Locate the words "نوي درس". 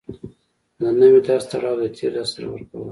0.99-1.45